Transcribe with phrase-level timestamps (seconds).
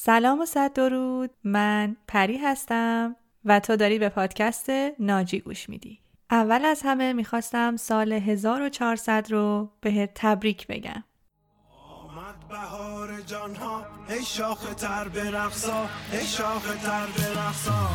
[0.00, 1.30] سلام و صد درود.
[1.44, 6.00] من پری هستم و تو داری به پادکست ناجی گوش میدی.
[6.30, 11.04] اول از همه می‌خواستم سال 1400 رو به تبریک بگم.
[12.04, 17.88] آمد بهار جان ها ای شاخ تر برقصا ای شاخ تر برقصا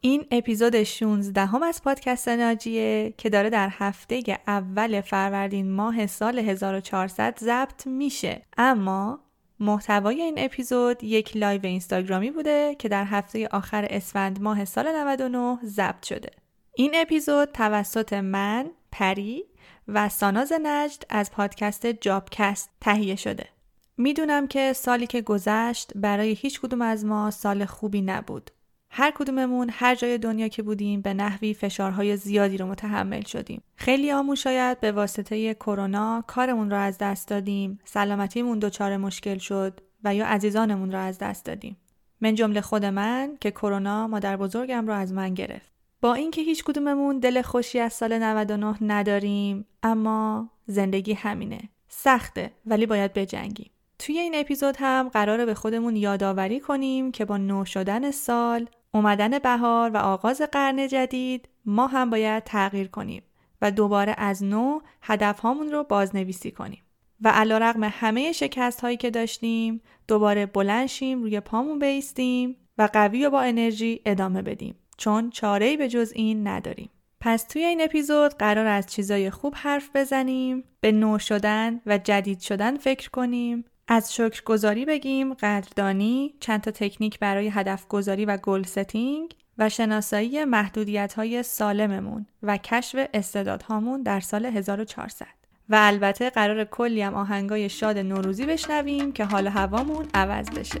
[0.00, 6.38] این اپیزود 16 هم از پادکست ناجیه که داره در هفته اول فروردین ماه سال
[6.38, 8.42] 1400 ضبط میشه.
[8.58, 9.20] اما
[9.60, 15.58] محتوای این اپیزود یک لایو اینستاگرامی بوده که در هفته آخر اسفند ماه سال 99
[15.64, 16.30] ضبط شده.
[16.74, 19.44] این اپیزود توسط من پری
[19.88, 23.48] و ساناز نجد از پادکست جابکست تهیه شده.
[23.96, 28.50] می‌دونم که سالی که گذشت برای هیچ کدوم از ما سال خوبی نبود.
[28.90, 33.62] هر کدوممون هر جای دنیا که بودیم به نحوی فشارهای زیادی رو متحمل شدیم.
[33.76, 39.80] خیلی آمون شاید به واسطه کرونا کارمون رو از دست دادیم، سلامتیمون دچار مشکل شد
[40.04, 41.76] و یا عزیزانمون رو از دست دادیم.
[42.20, 45.72] من جمله خود من که کرونا مادر بزرگم رو از من گرفت.
[46.00, 51.60] با اینکه هیچ کدوممون دل خوشی از سال 99 نداریم اما زندگی همینه.
[51.88, 53.70] سخته ولی باید بجنگیم.
[53.98, 59.38] توی این اپیزود هم قراره به خودمون یادآوری کنیم که با نو شدن سال اومدن
[59.38, 63.22] بهار و آغاز قرن جدید ما هم باید تغییر کنیم
[63.62, 66.82] و دوباره از نو هدف هامون رو بازنویسی کنیم.
[67.20, 73.26] و علا رقم همه شکست هایی که داشتیم دوباره بلنشیم روی پامون بیستیم و قوی
[73.26, 74.74] و با انرژی ادامه بدیم.
[74.96, 76.90] چون چاره به جز این نداریم.
[77.20, 82.40] پس توی این اپیزود قرار از چیزای خوب حرف بزنیم به نو شدن و جدید
[82.40, 88.36] شدن فکر کنیم از شکر گذاری بگیم قدردانی چند تا تکنیک برای هدف گذاری و
[88.36, 95.26] گل ستینگ و شناسایی محدودیت های سالممون و کشف استعدادهامون در سال 1400
[95.68, 100.80] و البته قرار کلی هم آهنگای شاد نوروزی بشنویم که حال هوامون عوض بشه.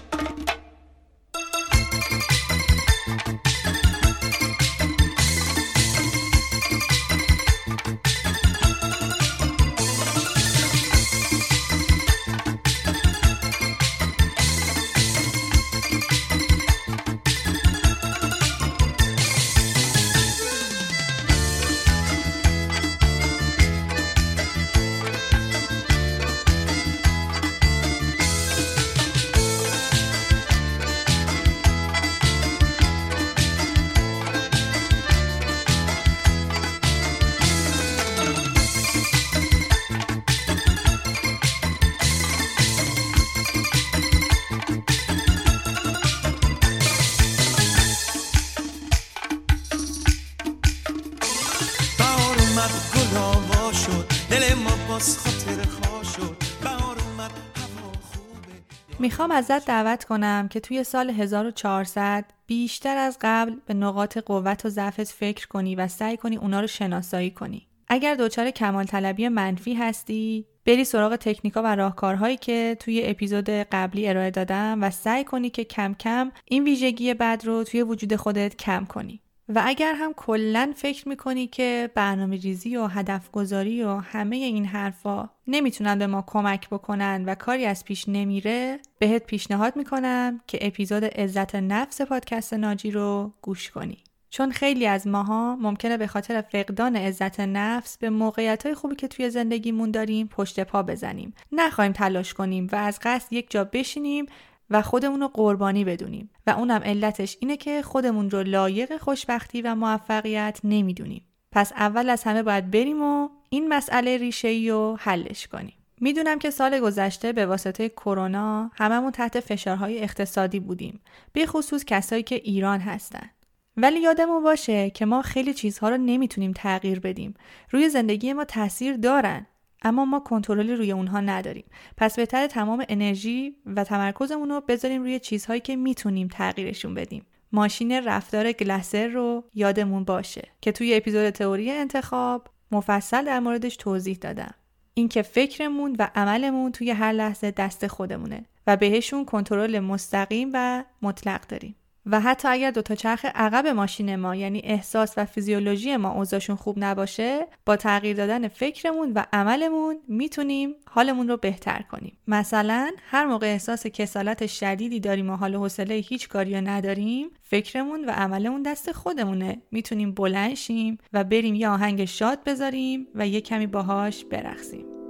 [59.01, 64.69] می‌خوام ازت دعوت کنم که توی سال 1400 بیشتر از قبل به نقاط قوت و
[64.69, 67.67] ضعفت فکر کنی و سعی کنی اونا رو شناسایی کنی.
[67.87, 74.09] اگر دچار کمال طلبی منفی هستی، بری سراغ تکنیکا و راهکارهایی که توی اپیزود قبلی
[74.09, 78.55] ارائه دادم و سعی کنی که کم کم این ویژگی بد رو توی وجود خودت
[78.55, 79.21] کم کنی.
[79.55, 84.65] و اگر هم کلا فکر می‌کنی که برنامه ریزی و هدف گذاری و همه این
[84.65, 90.57] حرفا نمی‌تونن به ما کمک بکنن و کاری از پیش نمیره بهت پیشنهاد می‌کنم که
[90.61, 93.97] اپیزود عزت نفس پادکست ناجی رو گوش کنی.
[94.29, 99.07] چون خیلی از ماها ممکنه به خاطر فقدان عزت نفس به موقعیت های خوبی که
[99.07, 101.33] توی زندگیمون داریم پشت پا بزنیم.
[101.51, 104.25] نخواهیم تلاش کنیم و از قصد یک جا بشینیم
[104.71, 106.29] و خودمون رو قربانی بدونیم.
[106.47, 111.25] و اونم علتش اینه که خودمون رو لایق خوشبختی و موفقیت نمی‌دونیم.
[111.51, 115.73] پس اول از همه باید بریم و این مسئله ریشه ای رو حلش کنیم.
[116.01, 120.99] می‌دونم که سال گذشته به واسطه کرونا هممون تحت فشارهای اقتصادی بودیم
[121.33, 123.29] به خصوص کسایی که ایران هستن.
[123.77, 127.33] ولی یادمون باشه که ما خیلی چیزها رو نمی‌تونیم تغییر بدیم.
[127.71, 129.45] روی زندگی ما تاثیر دارن.
[129.81, 131.65] اما ما کنترلی روی اونها نداریم.
[131.97, 137.25] پس بهتر تمام انرژی و تمرکزمون رو بذاریم روی چیزهایی که می‌تونیم تغییرشون بدیم.
[137.51, 144.17] ماشین رفتار گلسر رو یادمون باشه که توی اپیزود تئوری انتخاب مفصل در موردش توضیح
[144.21, 144.53] دادم.
[144.93, 151.47] اینکه فکرمون و عملمون توی هر لحظه دست خودمونه و بهشون کنترل مستقیم و مطلق
[151.47, 151.75] داریم.
[152.05, 156.55] و حتی اگر دو تا چرخ عقب ماشین ما یعنی احساس و فیزیولوژی ما اوضاعشون
[156.55, 162.17] خوب نباشه با تغییر دادن فکرمون و عملمون می‌تونیم حالمون رو بهتر کنیم.
[162.27, 168.11] مثلا هر موقع احساس کسالت شدیدی داریم و حال حوصله هیچ کاری نداریم فکرمون و
[168.11, 169.61] عملمون دست خودمونه.
[169.71, 175.00] می‌تونیم بلند شیم و بریم یه آهنگ شاد بذاریم و یه کمی باهاش برقصیم.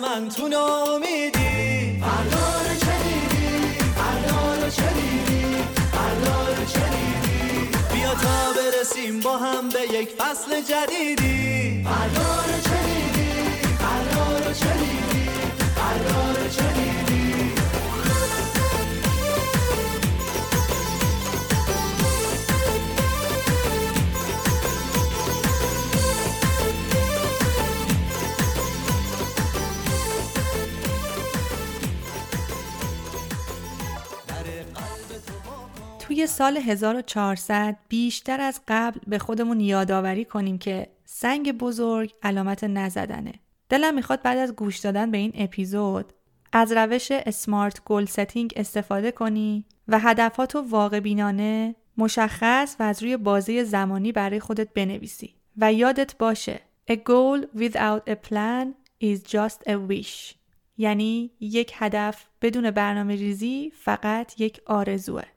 [0.00, 2.00] من تو نامیدی.
[2.00, 5.56] فردا رو چنیدی فردا رو چنیدی
[5.92, 11.84] فردا رو چنیدی بیا تا برسیم با هم به یک فصل جدیدی.
[11.84, 13.30] فردا رو چنیدی
[13.78, 15.28] فردا رو چنیدی
[15.76, 17.13] فردا رو چنیدی
[36.14, 43.32] توی سال 1400 بیشتر از قبل به خودمون یادآوری کنیم که سنگ بزرگ علامت نزدنه.
[43.68, 46.12] دلم می‌خواد بعد از گوش دادن به این اپیزود
[46.52, 53.16] از روش اسمارت گل ستینگ استفاده کنی و هدفاتو واقع بینانه مشخص و از روی
[53.16, 55.34] بازه زمانی برای خودت بنویسی.
[55.56, 56.60] و یادت باشه
[56.90, 58.66] A goal without a plan
[59.02, 60.34] is just a wish.
[60.76, 65.33] یعنی یک هدف بدون برنامه ریزی فقط یک آرزوه.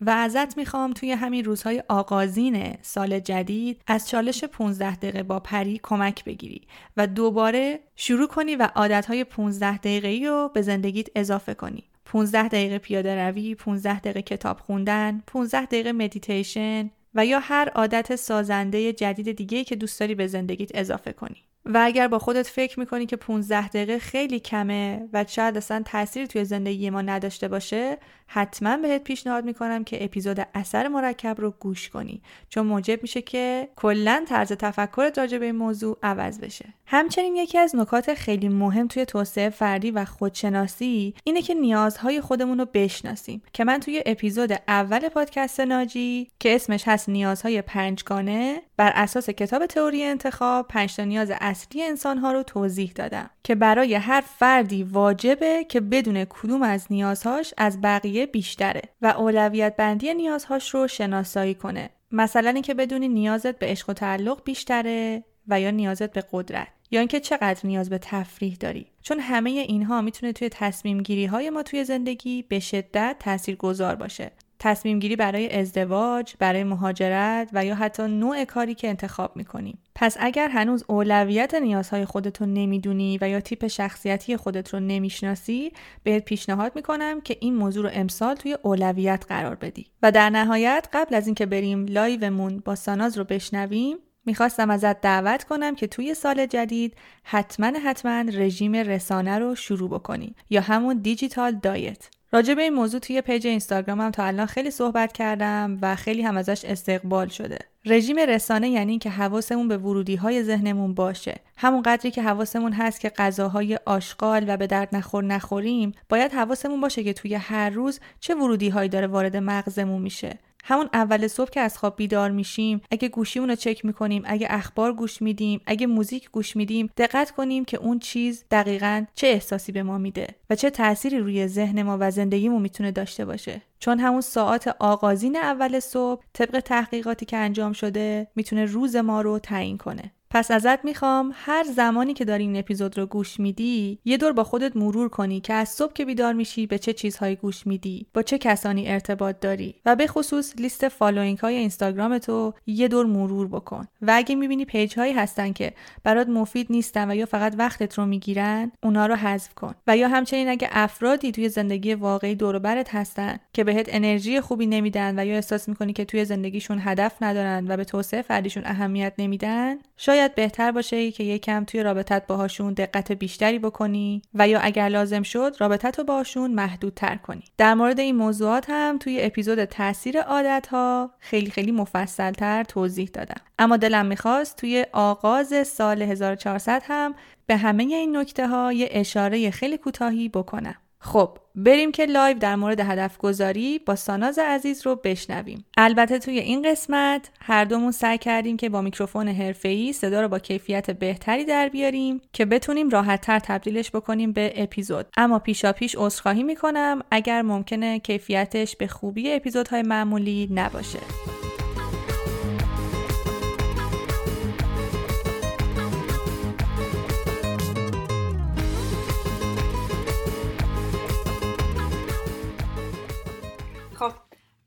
[0.00, 5.80] و ازت می‌خوام توی همین روزهای آغازین سال جدید از چالش 15 دقیقه با پری
[5.82, 6.60] کمک بگیری
[6.96, 11.84] و دوباره شروع کنی و عادتهای 15 دقیقه رو به زندگیت اضافه کنی.
[12.04, 18.16] 15 دقیقه پیاده روی، 15 دقیقه کتاب خوندن، 15 دقیقه مدیتیشن و یا هر عادت
[18.16, 21.47] سازنده جدید دیگه که دوست داری به زندگیت اضافه کنی.
[21.68, 26.26] و اگر با خودت فکر می‌کنی که 15 دقیقه خیلی کمه و شاید اصلا تاثیر
[26.26, 31.88] توی زندگی ما نداشته باشه حتما بهت پیشنهاد می‌کنم که اپیزود اثر مرکب رو گوش
[31.88, 32.22] کنی.
[32.48, 36.64] چون موجب میشه که کلا طرز تفکرت راجع به این موضوع عوض بشه.
[36.86, 42.58] همچنین یکی از نکات خیلی مهم توی توسعه فردی و خودشناسی اینه که نیازهای خودمون
[42.58, 43.42] رو بشناسیم.
[43.52, 49.66] که من توی اپیزود اول پادکست ناجی که اسمش هست نیازهای پنجگانه بر اساس کتاب
[49.66, 55.80] تئوری انتخاب پنج نیاز اصلی انسانها رو توضیح دادم که برای هر فردی واجبه که
[55.80, 61.90] بدون کدوم از نیازهاش از بقیه بیشتره و اولویت بندی نیازهاش رو شناسایی کنه.
[62.12, 67.00] مثلا اینکه بدونی نیازت به عشق و تعلق بیشتره و یا نیازت به قدرت یا
[67.00, 68.86] اینکه چقدر نیاز به تفریح داری.
[69.02, 73.94] چون همه اینها می‌تونه توی تصمیم گیری های ما توی زندگی به شدت تأثیر گذار
[73.94, 74.30] باشه.
[74.58, 79.78] تصمیم گیری برای ازدواج، برای مهاجرت و یا حتی نوع کاری که انتخاب می‌کنیم.
[79.94, 85.72] پس اگر هنوز اولویت نیازهای خودت رو نمی‌دونی و یا تیپ شخصیتی خودت رو نمی‌شناسی
[86.02, 90.88] بهت پیشنهاد می‌کنم که این موضوع رو امسال توی اولویت قرار بدی و در نهایت
[90.92, 93.96] قبل از اینکه بریم لایومون با ساناز رو بشنویم
[94.26, 100.34] می‌خواستم ازت دعوت کنم که توی سال جدید حتما حتما رژیم رسانه رو شروع بکنی
[100.50, 105.12] یا همون دیجیتال دایت راجع به این موضوع توی پیج اینستاگرامم تا الان خیلی صحبت
[105.12, 107.58] کردم و خیلی هم ازش استقبال شده.
[107.84, 111.36] رژیم رسانه یعنی اینکه حواسمون به ورودی های ذهنمون باشه.
[111.56, 116.80] همون قدری که حواسمون هست که غذاهای آشغال و به درد نخور نخوریم، باید حواسمون
[116.80, 120.38] باشه که توی هر روز چه ورودی هایی داره وارد مغزمون میشه.
[120.64, 124.92] همون اول صبح که از خواب بیدار میشیم اگه گوشیمون رو چک می‌کنیم اگه اخبار
[124.92, 129.82] گوش میدیم اگه موزیک گوش میدیم دقت کنیم که اون چیز دقیقا چه احساسی به
[129.82, 133.62] ما میده و چه تأثیری روی ذهن ما و زندگیمون می‌تونه داشته باشه.
[133.78, 139.38] چون همون ساعات آغازین اول صبح طبق تحقیقاتی که انجام شده می‌تونه روز ما رو
[139.38, 140.12] تعیین کنه.
[140.30, 144.44] پس ازت می‌خوام هر زمانی که داری این اپیزود رو گوش میدی یه دور با
[144.44, 148.22] خودت مرور کنی که از صبح که بیدار میشی به چه چیزهایی گوش میدی با
[148.22, 153.48] چه کسانی ارتباط داری و به خصوص لیست following های اینستاگرام تو یه دور مرور
[153.48, 153.86] بکن.
[154.02, 155.72] و اگه می‌بینی پیج هایی هستن که
[156.04, 159.74] برات مفید نیستن و یا فقط وقتت رو می‌گیرن اونا رو حذف کن.
[159.86, 164.66] و یا همچنین اگه افرادی توی زندگی واقعی دور برت هستن که بهت انرژی خوبی
[164.66, 169.12] نمیدن و یا احساس می‌کنی که توی زندگیشون هدف ندارن و به توسعه فردیشون اهمیت
[169.18, 174.60] نمیدن شاید شاید بهتر باشه که یکم توی رابطت باهاشون دقت بیشتری بکنی و یا
[174.60, 177.44] اگر لازم شد رابطت رو باهاشون محدودتر کنی.
[177.58, 183.40] در مورد این موضوعات هم توی اپیزود تاثیر عادت ها خیلی خیلی مفصلتر توضیح دادم.
[183.58, 187.14] اما دلم می‌خواست توی آغاز سال 1400 هم
[187.46, 190.76] به همه این نکته ها یه اشاره خیلی کوتاهی بکنم.
[191.00, 195.64] خب بریم که لایو در مورد هدف گذاری با ساناز عزیز رو بشنویم.
[195.76, 200.38] البته توی این قسمت هر دومون سعی کردیم که با میکروفون حرفه‌ای صدا رو با
[200.38, 205.06] کیفیت بهتری در بیاریم که بتونیم راحتتر تبدیلش بکنیم به اپیزود.
[205.16, 210.98] اما پیشا پیش عذرخواهی می‌کنم اگر ممکنه کیفیتش به خوبی اپیزودهای معمولی نباشه.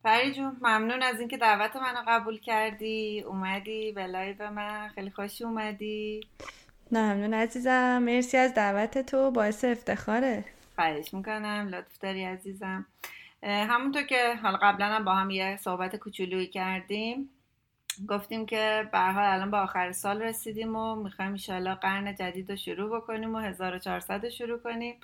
[0.03, 3.23] پری جون ممنون از اینکه دعوت منو قبول کردی.
[3.27, 4.87] اومدی به لایو من.
[4.87, 6.21] خیلی خوشی اومدی.
[6.91, 7.97] ممنون عزیزم.
[7.97, 9.31] مرسی از دعوت تو.
[9.31, 10.45] باعث افتخاره.
[10.75, 11.67] خواهش می‌کنم.
[11.71, 12.85] لطف داری عزیزم.
[13.43, 17.29] همونطور که حالا قبلا هم با هم یه صحبت کوچولویی کردیم
[18.07, 22.55] گفتیم که به حال الان به آخر سال رسیدیم و می‌خوایم این قرن جدید رو
[22.57, 24.95] شروع بکنیم و 1400 رو شروع کنیم.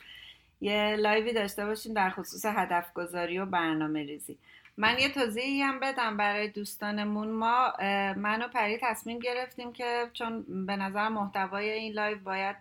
[0.61, 4.37] یه لایوی داشته باشیم در خصوص هدف گذاری و برنامه ریزی
[4.79, 7.31] من یه توضیحی هم بدم برای دوستانمون.
[7.31, 7.73] ما
[8.15, 12.55] من و پری تصمیم گرفتیم که چون به نظر محتوای این لایو باید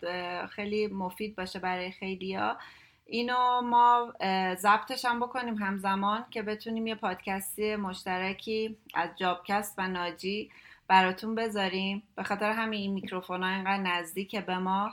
[0.46, 2.56] خیلی مفید باشه برای خیلیا
[3.06, 4.12] اینو ما
[4.54, 10.50] ضبطش هم بکنیم همزمان که بتونیم یه پادکستی مشترکی از جابکست و ناجی
[10.88, 12.02] براتون بذاریم.
[12.16, 14.90] به خاطر همین این میکروفون ها اینقدر نزدیک به ما.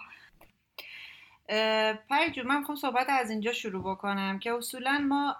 [2.10, 5.36] پری من می‌خوام صحبت از اینجا شروع بکنم که اصولا ما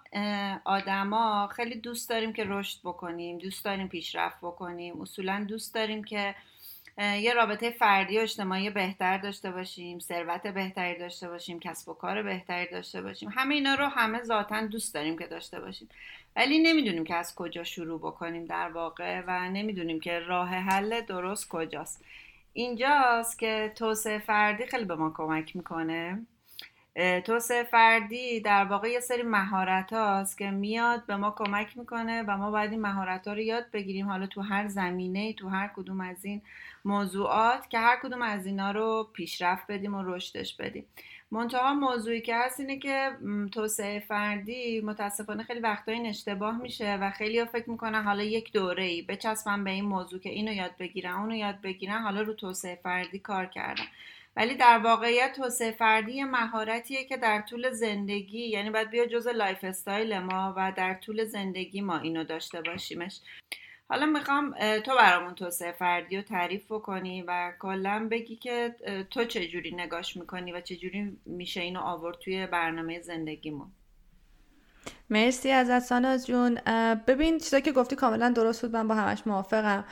[0.66, 5.02] آدما خیلی دوست داریم که رشد بکنیم دوست داریم پیشرفت بکنیم.
[5.02, 6.36] اصولا دوست داریم که
[6.98, 12.24] یه رابطه فردی و اجتماعی بهتر داشته باشیم ثروت بهتری داشته باشیم کسب و کار
[12.24, 13.30] بهتری داشته باشیم.
[13.30, 15.90] همه اینا رو همه ذاتا دوست داریم که داشته باشیم.
[16.36, 21.50] ولی نمی‌دونیم که از کجا شروع بکنیم در واقع و نمی‌دونیم که راه حل درست
[21.50, 22.06] کجاست.
[22.54, 26.26] اینجاست که توسعه فردی خیلی به ما کمک می‌کنه.
[27.26, 32.38] توسعه فردی در واقع یه سری مهارت هاست که میاد به ما کمک می‌کنه و
[32.38, 34.10] ما باید این مهارت ها رو یاد بگیریم.
[34.10, 36.42] حالا تو هر زمینه تو هر کدوم از این
[36.86, 40.86] موضوعات که هر کدوم از اینا رو پیشرفت بدیم و رشدش بدیم.
[41.34, 43.12] منتها موضوعی که هست اینه که
[43.52, 48.52] توسعه فردی متاسفانه خیلی وقتا این اشتباه میشه و خیلی ها فکر می‌کنن حالا یک
[48.52, 52.34] دوره ای بچسبن به این موضوع که اینو یاد بگیرن اونو یاد بگیرن حالا رو
[52.34, 53.84] توسعه فردی کار کردن.
[54.36, 60.20] ولی در واقعیت توسعه فردی مهارتیه که در طول زندگی یعنی باید بیا جز lifestyle
[60.20, 63.20] ما و در طول زندگی ما اینو داشته باشیمش.
[63.94, 68.76] حالا می‌خوام تو برامون توسعه فردی رو تعریف بکنی و کلا بگی که
[69.10, 73.72] تو چجوری نگاش می‌کنی و چجوری میشه اینو آورد توی برنامه زندگیمون؟
[75.10, 76.60] مرسی از ساناز جون.
[77.08, 79.84] ببین چیزایی که گفتی کاملا درست بود من با همش موافقم.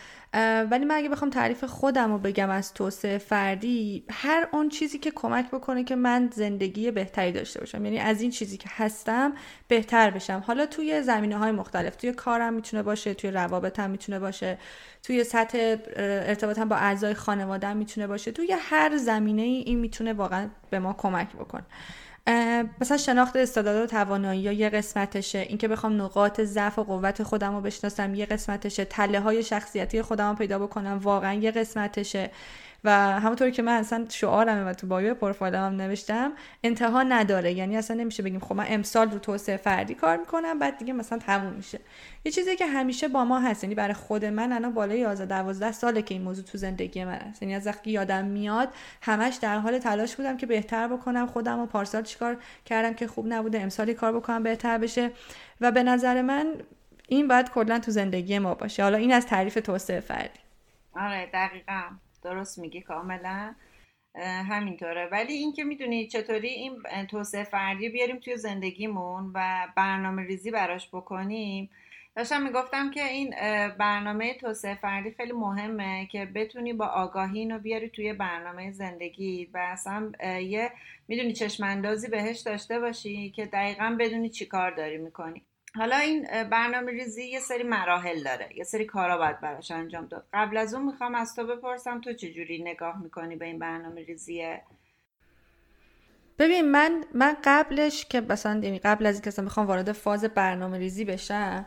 [0.71, 5.11] ولی من اگه بخوام تعریف خودم رو بگم از توسعه فردی هر اون چیزی که
[5.11, 7.85] کمک بکنه که من زندگی بهتری داشته باشم.
[7.85, 9.33] یعنی از این چیزی که هستم
[9.67, 10.43] بهتر بشم.
[10.47, 14.57] حالا توی زمینه های مختلف توی کارم می‌تونه باشه توی روابطم می‌تونه باشه
[15.03, 18.31] توی سطح ارتباطم با اعضای خانوادم می‌تونه باشه.
[18.31, 21.63] توی هر زمینه ای این می‌تونه واقعا به ما کمک بکنه.
[22.81, 25.39] مثلا شناخت استعداد و توانایی یه قسمتشه.
[25.39, 28.85] اینکه بخوام نقاط ضعف و قوت خودم رو بشناسم یه قسمتشه.
[28.85, 32.31] تله های شخصیتی خودم رو پیدا بکنم واقعا یه قسمتشه.
[32.83, 36.31] و همونطوری که من اصلا شعارمه و تو بایو پروفایلم هم نوشتم
[36.63, 37.53] انتها نداره.
[37.53, 41.17] یعنی اصلا نمیشه بگیم خب من امسال رو توسعه فردی کار می‌کنم بعد دیگه مثلا
[41.17, 41.79] تموم میشه.
[42.25, 45.71] یه چیزی که همیشه با ما هست یعنی برای خود من الان بالای 11 12
[45.71, 47.41] ساله که این موضوع تو زندگی من هست.
[47.41, 48.69] یعنی از وقتی یادم میاد
[49.01, 53.33] همش در حال تلاش بودم که بهتر بکنم خودم و پارسال چیکار کردم که خوب
[53.33, 55.11] نبوده امسالی کار بکنم بهتر بشه.
[55.61, 56.53] و به نظر من
[57.07, 58.83] این باید کلا تو زندگی ما باشه.
[58.83, 60.39] حالا این از تعریف توسعه فردی.
[60.95, 61.81] آره دقیقا.
[62.23, 63.55] درست میگی کاملا
[64.49, 65.09] همینطوره.
[65.11, 71.69] ولی اینکه می‌دونی چطوری این توسعه فردی بیاریم توی زندگیمون و برنامه ریزی براش بکنیم.
[72.15, 73.29] داشتم می‌گفتم که این
[73.77, 79.57] برنامه توسعه فردی خیلی مهمه که بتونی با آگاهی اینو بیاری توی برنامه زندگی و
[79.57, 80.11] اصلا
[80.41, 80.71] یه
[81.07, 85.41] می‌دونی چشماندازی بهش داشته باشی که دقیقا بدونی چی کار داری می‌کنی.
[85.77, 90.27] حالا این برنامه ریزی یه سری مراحل داره یه سری کارا باید براش انجام داد.
[90.33, 94.61] قبل از اون می‌خوام از تو بپرسم تو چجوری نگاه می‌کنی به این برنامه ریزیه
[96.39, 101.05] ببین من من قبلش که مثلا یعنی قبل از اینکه می‌خوام وارد فاز برنامه ریزی
[101.05, 101.65] بشم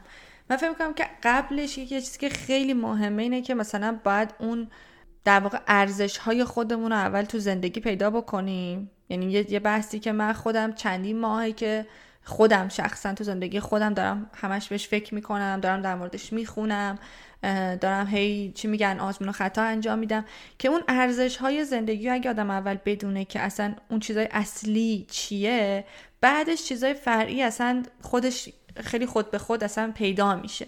[0.51, 4.71] من فکر می‌کنم که قبلش یه چیزی که خیلی مهمه اینه که مثلا باید اون
[5.25, 8.91] در واقع ارزش های خودمون رو اول تو زندگی پیدا بکنیم.
[9.09, 11.87] یعنی یه بحثی که من خودم چندین ماهی که
[12.25, 16.99] خودم شخصا تو زندگی خودم دارم همش بهش فکر می‌کنم دارم در موردش می‌خونم
[17.81, 20.25] دارم هی چی میگن آزمون و خطا انجام میدم
[20.59, 25.85] که اون ارزش های زندگی اگه آدم اول بدونه که اصلا اون چیزای اصلی چیه
[26.21, 28.49] بعدش چیزای فرعی اصلا خودش
[28.81, 30.67] خیلی خود به خود اصلا پیدا میشه.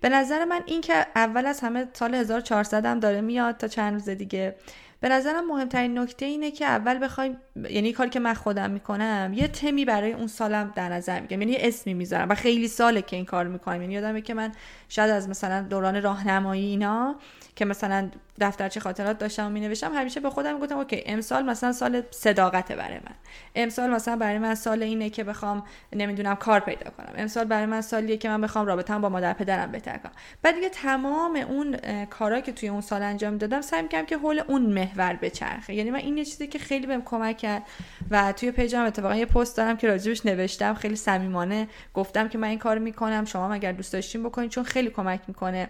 [0.00, 3.92] به نظر من این که اول از همه سال 1400 هم داره میاد تا چند
[3.92, 4.56] روز دیگه
[5.00, 7.36] به نظرم مهمترین نکته اینه که اول بخوایم
[7.70, 11.56] یعنی کاری که من خودم می‌کنم یه تمی برای اون سالم در نظر میگم یعنی
[11.56, 13.82] اسمی می‌ذارم و خیلی ساله که این کار می‌کنم.
[13.82, 14.52] یعنی یادمه که من
[14.88, 17.16] شاید از مثلا دوران راهنمایی اینا
[17.56, 18.08] که مثلا
[18.40, 22.94] دفترچه خاطرات داشتم و مینوشتم همیشه به خودم گفتم اوکی امسال مثلا سال صداقت برای
[22.94, 23.14] من.
[23.54, 25.62] امسال مثلا برای من سال اینه که بخوام
[25.92, 27.12] نمی‌دونم کار پیدا کنم.
[27.16, 30.12] امسال برای من سالیه که من بخوام رابطه‌ام با مادر پدرم بهتر کنم.
[30.42, 34.42] بعد دیگه تمام اون کارا که توی اون سال انجام دادم سعی می‌کردم که حول
[34.46, 37.62] اون محور بچرخه یعنی من این یه چیزی که خیلی بهم کمک کرد
[38.10, 42.48] و توی پیجم اتفاقا یه پست دارم که راجبش نوشتم خیلی صمیمانه گفتم که من
[42.48, 45.68] این کار می‌کنم شما اگر دوست داشتین بکنین چون خیلی کمک می‌کنه.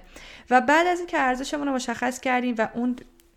[0.51, 2.97] و بعد از اینکه ارزشمون رو مشخص کردیم و اون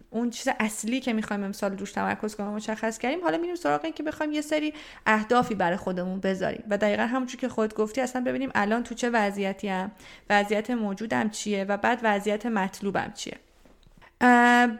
[0.09, 3.93] اون چیز اصلی که می‌خوایم امسال روش تمرکز کنیم مشخص کردیم حالا میریم سراغ این
[3.93, 4.73] که بخوایم یه سری
[5.05, 6.63] اهدافی برای خودمون بذاریم.
[6.69, 9.91] و دقیقا همونجور که خود گفتی اصلا ببینیم الان تو چه وضعیتی هم
[10.29, 13.37] وضعیت موجودم چیه و بعد وضعیت مطلوبم چیه.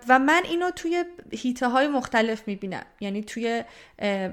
[0.08, 2.84] و من اینو توی هیته های مختلف می‌بینم.
[3.00, 3.64] یعنی توی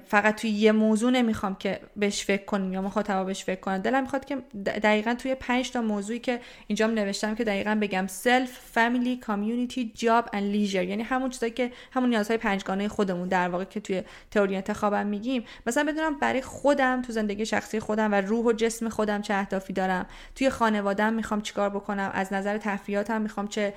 [0.06, 3.80] فقط توی یه موضوع نمی‌خوام که بهش فکر کنیم یا مخاطبا بهش فکر کنن.
[3.80, 8.58] دلم می‌خواد که دقیقا توی پنج تا موضوعی که اینجا نوشتم که دقیقا بگم self
[8.72, 13.64] family community job and leisure یعنی همون چیزایی که همون نیازهای پنجگانه خودمون در واقع
[13.64, 15.44] که توی تئوری انتخابم میگیم.
[15.66, 19.72] مثلا بدونم برای خودم تو زندگی شخصی خودم و روح و جسم خودم چه اهدافی
[19.72, 20.06] دارم.
[20.34, 23.74] توی خانوادم می‌خوام چیکار بکنم؟ از نظر تفریحاتم می‌خوام چه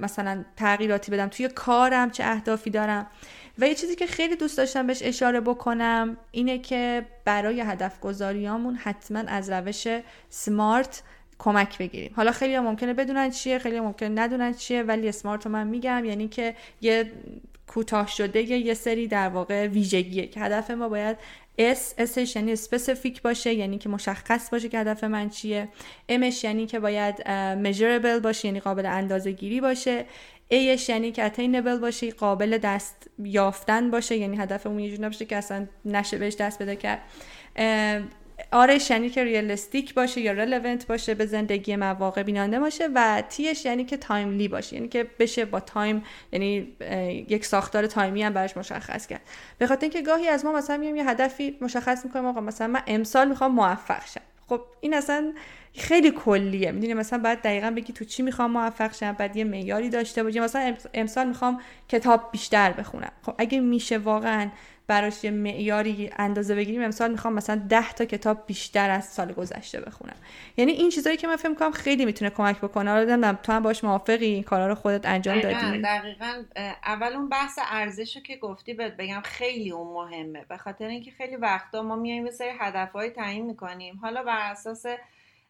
[0.00, 1.28] مثلا تغییراتی بدم.
[1.28, 3.06] توی کارم چه اهدافی دارم.
[3.58, 8.74] و یه چیزی که خیلی دوست داشتم بهش اشاره بکنم اینه که برای هدف گذاریامون
[8.74, 9.86] حتما از روش
[10.28, 11.02] سمارت
[11.38, 12.12] کمک بگیریم.
[12.16, 16.04] حالا خیلی ممکنه بدونن چیه خیلی ممکنه ندونن چیه ولی اسمارت رو من میگم.
[16.04, 17.12] یعنی که یه
[17.66, 21.16] کوتاه شده یه سری در واقع ویژگیه که هدف ما باید
[21.58, 25.68] S Sش یعنی specific باشه یعنی که مشخص باشه که هدف من چیه.
[26.10, 27.16] Mش یعنی که باید
[27.64, 30.04] measurable باشه یعنی قابل اندازه گیری باشه.
[30.52, 35.36] A ش یعنی که attainable باشه قابل دست یافتن باشه یعنی هدفمون یه نباشه که
[35.36, 37.02] اصلا نشه بهش دست پیدا کرد
[38.52, 43.22] R ش یعنی که realistic باشه یا relevant باشه به زندگی واقع بینانه باشه و
[43.28, 46.76] T ش یعنی که timely باشه یعنی که بشه با time یعنی
[47.28, 49.20] یک ساختار time ی هم براش مشخص کرد.
[49.58, 52.82] به خاطر اینکه گاهی از ما مثلا میام یه هدفی مشخص می‌کنیم آقا مثلا من
[52.86, 54.20] امسال می‌خوام موفق شم.
[54.50, 55.32] خب این اصلا
[55.74, 56.72] خیلی کلیه.
[56.72, 60.40] می‌دونی مثلا باید دقیقا بگی تو چی می‌خوام موفق شم بعد یه معیاری داشته باشی
[60.40, 63.12] مثلا امسال می‌خوام کتاب بیشتر بخونم.
[63.22, 64.48] خب اگه میشه واقعا
[64.90, 66.82] براش یه معیاری اندازه بگیریم.
[66.82, 70.16] امسال می‌خوام مثلا 10 تا کتاب بیشتر از سال گذشته بخونم.
[70.56, 72.90] یعنی این چیزایی که من فکر می‌کنم خیلی می‌تونه کمک بکنه.
[72.90, 76.42] حالا تو هم باش موافقی؟ این کارا رو خودت انجام دادی؟ دقیقا
[76.84, 80.44] اول اون بحث ارزش رو که گفتی بهت بگم خیلی اون مهمه.
[80.48, 83.98] به خاطر اینکه خیلی وقتا ما میایم یه سری هدفهای تعیین می‌کنیم.
[84.02, 84.86] حالا بر اساس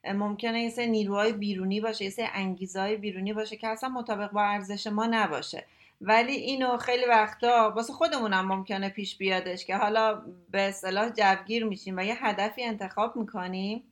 [0.04, 4.42] ممکنه یه سری نیروهای بیرونی باشه یه سری انگیزهای بیرونی باشه که اصلا مطابق با
[4.42, 5.64] ارزش ما نباشه.
[6.00, 11.96] ولی اینو خیلی وقتا واسه خودمونم ممکنه پیش بیادش که حالا به اصطلاح جوگیر میشیم
[11.96, 13.84] و یه هدفی انتخاب می‌کنیم.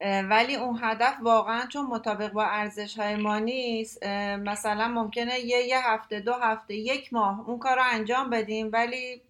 [0.00, 4.06] ولی اون هدف واقعا چون مطابق با ارزش های ما نیست
[4.38, 9.22] مثلا ممکنه یه, یه هفته دو هفته یک ماه اون کار رو انجام بدیم ولی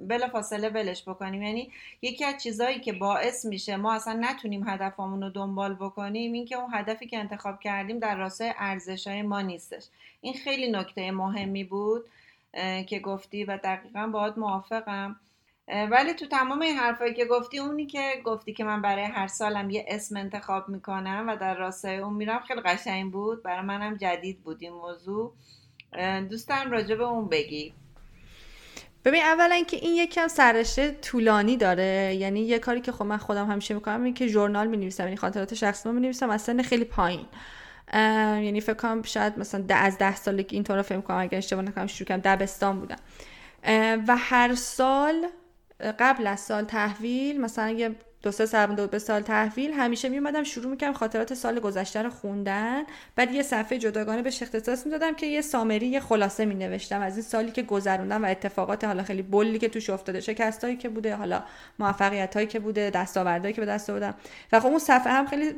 [0.00, 1.42] بلا فاصله ولش بکنیم.
[1.42, 6.56] یعنی یکی از چیزهایی که باعث میشه ما اصلا نتونیم هدفمون رو دنبال بکنیم اینکه
[6.56, 9.84] اون هدفی که انتخاب کردیم در راستای ارزش های ما نیستش.
[10.20, 12.04] این خیلی نکته مهمی بود
[12.86, 15.20] که گفتی و دقیقا باید موافقم.
[15.68, 19.70] ولی تو تمام این حرفایی که گفتی اونی که گفتی که من برای هر سالم
[19.70, 23.42] یه اسم انتخاب می‌کنم و در راستای اون میرم خیلی قشنگ بود.
[23.42, 25.32] برای منم جدید بود این موضوع.
[26.30, 27.74] دوستم راجع به اون بگی.
[29.06, 32.16] ببین اولا اینکه این یکم سررشته طولانی داره.
[32.18, 35.54] یعنی یه کاری که خب من خودم همیشه می‌کنم اینه که ژورنال می‌نویسم یعنی خاطرات
[35.54, 37.26] شخصی می نویسم از سن خیلی پایین.
[38.44, 41.86] یعنی فکر کنم شاید مثلا ده از ده سالگی اینطور فکر کنم اگر اشتباه نکنم
[41.86, 42.98] شروع کردم دبستان بودم.
[44.08, 45.26] و هر سال
[45.98, 47.94] قبل از سال تحویل مثلا یه
[48.26, 52.82] دو سه سال به سال تحویل همیشه میومدم شروع می‌کردم خاطرات سال گذشته رو خوندن.
[53.16, 57.22] بعد یه صفحه جداگانه بهش اختصاص می‌دادم که یه سامری یه خلاصه مینوشتم از این
[57.22, 61.42] سالی که گذروندم و اتفاقات حالا خیلی بلی که توش افتاده شکستایی که بوده حالا
[61.78, 64.14] موفقیت که بوده دستاوردهایی که به دست آوردم.
[64.52, 65.54] و خب اون صفحه هم خیلی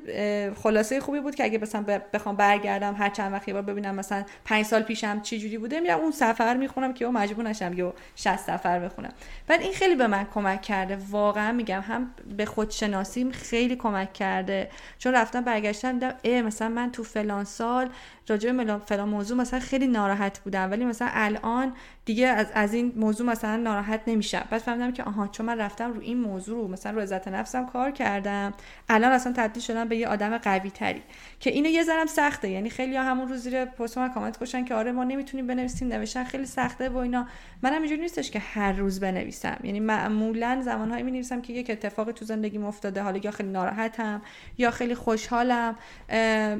[0.62, 4.64] خلاصه خوبی بود که اگه مثلا بخوام برگردم هر چند وقت بار ببینم مثلا 5
[4.64, 8.80] سال پیشم چی جوری بوده میرم اون سفر می‌خونم که مجبور نشم یا 60 سفر
[8.80, 9.12] بخونم.
[9.46, 14.70] بعد این خیلی به من کمک کرده واقعا میگم هم به خودشناسیم خیلی کمک کرده.
[14.98, 17.90] چون رفتم برگشتم دیدم ای مثلا من تو فلان سال
[18.28, 20.70] راجع به فلان موضوع مثلا خیلی ناراحت بودم.
[20.70, 21.72] ولی مثلا الان
[22.08, 24.44] دیگه از, از این موضوع مثلا ناراحت نمیشم.
[24.50, 27.66] بعد فهمیدم که آها چون من رفتم رو این موضوع رو مثلا رو عزت نفسم
[27.66, 28.54] کار کردم.
[28.88, 31.02] الان اصلا تبدیل شدم به یه آدم قوی تری
[31.40, 32.50] که اینو یه ذرم سخته.
[32.50, 35.88] یعنی خیلی ها همون روز زیر پست من کامنت گذاشتن که آره ما نمی‌تونیم بنویسیم
[35.88, 37.26] نوشتن خیلی سخته و اینا.
[37.62, 39.56] منم اینجوری نیستش که هر روز بنویسم.
[39.62, 43.02] یعنی معمولا زمانهایی می نویسم که یک اتفاقی تو زندگیم افتاده.
[43.02, 44.22] حالا یا خیلی ناراحتم
[44.58, 45.76] یا خیلی خوشحالم.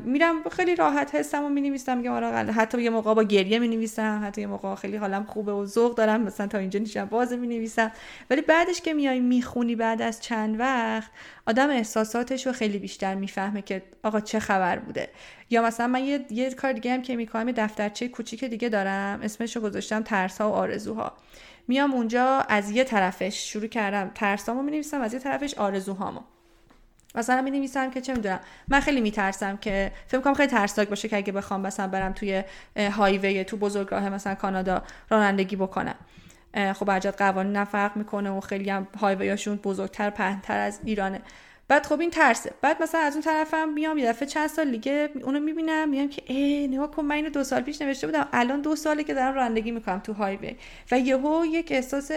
[0.05, 3.69] میرم خیلی راحت حسم و می نویسم میگم آره حتی یه موقع با گریه می
[3.69, 7.33] نویسم حتی یه موقع خیلی حالم خوبه و ذوق دارم مثلا تا اینجا نیشم باز
[7.33, 7.93] می نویسم
[8.31, 11.11] ولی بعدش که میای می‌خونی بعد از چند وقت
[11.47, 15.09] آدم احساساتش رو خیلی بیشتر می‌فهمه که آقا چه خبر بوده.
[15.51, 19.21] یا مثلا من یه, یه کار دیگه هم که می‌کنم یه دفترچه کوچیک دیگه دارم
[19.23, 21.13] اسمش رو گذاشتم ترس ها و آرزوها.
[21.69, 26.21] میام اونجا از یه طرفش شروع کردم ترسامو می نویسم از یه طرفش آرزوهامو.
[27.15, 28.41] مثلا می نویسم که چه می‌دونم.
[28.69, 32.43] من خیلی میترسم که فکر کنم خیلی ترسناک باشه که اگه بخوام مثلا برم توی
[32.77, 35.95] هایوی تو بزرگراه مثلا کانادا رانندگی بکنم.
[36.75, 41.21] خب عجب قوانین نفرق می‌کنه و خیلی هم هایویاشون بزرگتر پهنتر از ایرانه.
[41.69, 42.53] بعد خب این ترسه.
[42.63, 46.23] بعد مثلا از اون طرفم میام یه دفعه چند سال دیگه اونو می‌بینم میگم که
[46.27, 48.29] ای نگاه کن من اینو دو سال پیش نوشته بودم.
[48.33, 50.57] الان دو ساله که دارم رانندگی می‌کنم تو هایوی.
[50.91, 52.11] و یهو یک احساس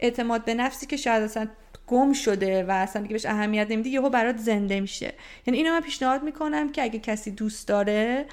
[0.00, 1.48] اعتماد به نفسی که شاید اصلا
[1.88, 5.12] گم شده و اصلا دیگه بهش اهمیت نمیدی یهو برات زنده میشه.
[5.46, 8.26] یعنی اینو من پیشنهاد می‌کنم که اگه کسی دوست داره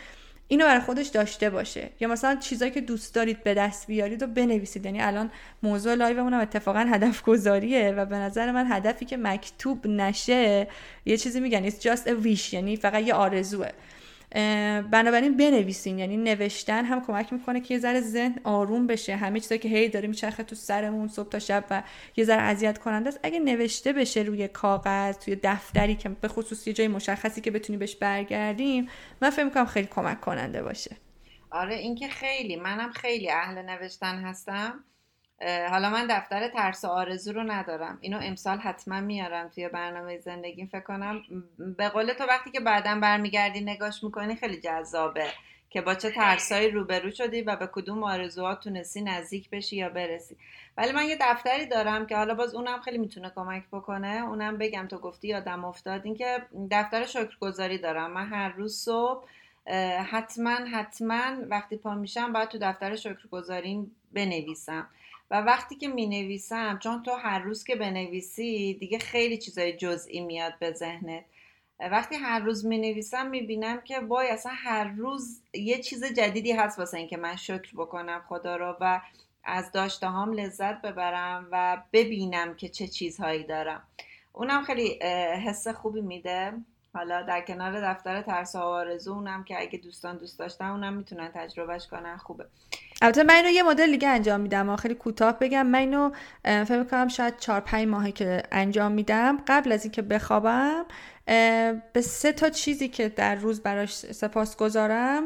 [0.48, 1.90] اینو برای خودش داشته باشه.
[2.00, 4.86] یا مثلا چیزایی که دوست دارید به دست بیارید و بنویسید.
[4.86, 5.32] یعنی الان
[5.64, 10.68] موضوع لایومون هم اتفاقا هدف گذاریه و به نظر من هدفی که مکتوب نشه
[11.06, 12.54] یه چیزی میگن it's just a wish.
[12.54, 13.70] یعنی فقط یه آرزوه.
[14.92, 19.16] بنابراین بنویسین یعنی نوشتن هم کمک می‌کنه که یه ذره ذهن آروم بشه.
[19.16, 21.84] همه چیزایی که هی داره میچرخه تو سرمون صبح تا شب و
[22.16, 23.20] یه ذره اذیت کننده است.
[23.24, 27.78] اگه نوشته بشه روی کاغذ توی دفتری که به خصوص یه جای مشخصی که بتونی
[27.78, 28.90] بهش برگردیم
[29.22, 30.98] من فکر می‌کنم خیلی کمک کننده باشه.
[31.52, 34.84] آره اینکه خیلی منم خیلی اهل نوشتن هستم.
[35.42, 37.98] حالا من دفتر ترس و آرزو رو ندارم.
[38.02, 40.66] اینو امسال حتما میارم توی برنامه زندگی.
[40.66, 41.22] فکر کنم
[41.78, 45.28] به قول تو وقتی که بعدا برمیگردی نگاش می‌کنی خیلی جذابه
[45.70, 50.38] که با چه ترسایی روبرو شدی و به کدوم آرزوها تونستی نزدیک بشی یا برسی.
[50.78, 54.24] ولی من یه دفتری دارم که حالا باز اونم خیلی می‌تونه کمک بکنه.
[54.28, 56.06] اونم بگم تو گفتی یادم افتاد.
[56.06, 58.12] اینکه دفتر شکرگزاری دارم.
[58.12, 59.26] من هر روز صبح
[60.12, 64.88] حتما حتما وقتی پا میشم باید تو دفتر شکرگزاریم بنویسم.
[65.32, 70.22] و وقتی که می نویسم چون تو هر روز که بنویسی دیگه خیلی چیزای جزئی
[70.22, 71.26] میاد به ذهنت.
[71.80, 76.52] وقتی هر روز می نویسم می بینم که وای اصلا هر روز یه چیز جدیدی
[76.52, 79.02] هست واسه اینکه من شکر بکنم خدا رو و
[79.44, 83.84] از داشته هم لذت ببرم و ببینم که چه چیزهایی دارم.
[84.34, 85.00] اونم خیلی
[85.46, 86.54] حس خوبی میده.
[86.96, 91.30] حالا در کنار دفتر ترس و آرزو اونم که اگه دوستان دوست داشتن اونم می‌تونن
[91.34, 92.46] تجربهش کنن خوبه.
[93.02, 95.66] البته من اینو یه مدل دیگه انجام میدم خیلی کوتاه بگم.
[95.66, 96.12] من اینو
[96.44, 99.38] فکر کنم شاید 4 5 ماهی که انجام میدم.
[99.48, 100.86] قبل از اینکه بخوابم
[101.94, 105.24] به سه تا چیزی که در روز براش سپاس گذارم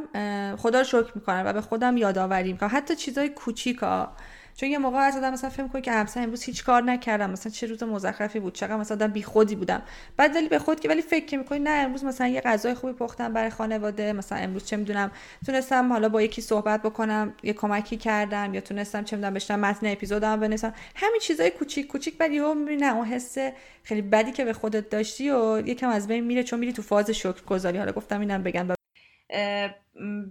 [0.56, 2.70] خدا رو شکر می‌کنم و به خودم یادآوری می‌کنم.
[2.74, 4.12] حتی چیزای کوچیکا
[4.60, 7.52] چون یه موقع از آدم مثلا فکر می‌کنه که همسر امروز هیچ کار نکردم مثلا
[7.52, 9.82] چه روز مزخرفی بود چقدر مثلا آدم بیخودی بودم.
[10.18, 13.34] بعد ولی به خود که ولی فکر می‌کنی نه امروز مثلا یه غذای خوبی پختم
[13.34, 15.12] برای خانواده مثلا امروز چه می‌دونم
[15.46, 19.92] تونستم حالا با یکی صحبت بکنم یه کمکی کردم یا تونستم چه می‌دونم بشنم متن
[19.92, 20.74] اپیزودم بنویسم.
[20.96, 23.38] همین چیزای کوچیک کوچیک بعد یهو می‌بینی نه اون حس
[23.84, 27.10] خیلی بدی که به خودت داشتی و یکم از بین میره چون میری تو فاز
[27.10, 27.78] شکرگزاری.
[27.78, 28.79] حالا گفتم اینم بگم.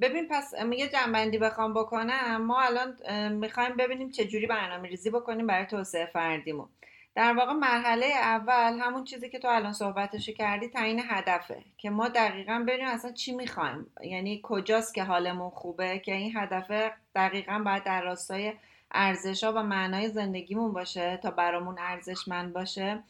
[0.00, 2.36] ببین پس یه جنبندی بخوام بکنم.
[2.36, 2.96] ما الان
[3.32, 6.68] می‌خوایم ببینیم چه جوری برنامه ریزی بکنیم برای توسعه فردیمون.
[7.14, 12.08] در واقع مرحله اول همون چیزی که تو الان صحبتشو کردی تعیین هدفه که ما
[12.08, 13.86] دقیقا ببینیم اصلا چی می‌خوایم.
[14.02, 18.52] یعنی کجاست که حالمون خوبه که این هدفه دقیقا باید در راستای
[18.92, 23.02] ارزش ها و معنای زندگیمون باشه تا برامون ارزشمند باشه.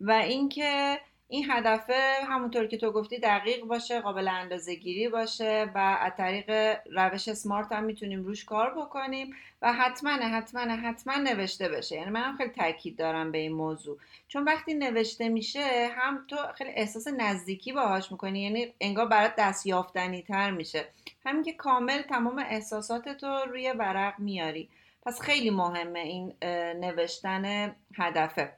[0.00, 5.78] و اینکه این هدفه همونطور که تو گفتی دقیق باشه قابل اندازه گیری باشه و
[5.78, 11.96] از طریق روش سمارت هم می‌تونیم روش کار بکنیم و حتما حتما حتما نوشته بشه.
[11.96, 13.98] یعنی منم خیلی تاکید دارم به این موضوع.
[14.28, 20.22] چون وقتی نوشته میشه هم تو خیلی احساس نزدیکی باهاش می‌کنی یعنی انگار برات دستیافتنی
[20.22, 20.84] تر میشه.
[21.26, 24.68] همین که کامل تمام احساسات تو روی ورق میاری.
[25.06, 26.34] پس خیلی مهمه این
[26.80, 28.52] نوشتن هدفه.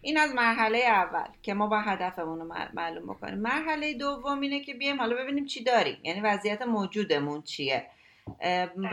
[0.00, 3.38] این از مرحله اول که ما با هدفمون رو معلوم بکنیم.
[3.38, 5.98] مرحله دوم اینه که بیایم حالا ببینیم چی داریم.
[6.02, 7.86] یعنی وضعیت موجودمون چیه.